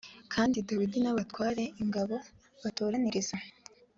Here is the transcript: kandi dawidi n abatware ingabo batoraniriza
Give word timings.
kandi 0.33 0.57
dawidi 0.67 0.97
n 1.01 1.07
abatware 1.11 1.63
ingabo 1.81 2.15
batoraniriza 2.61 3.35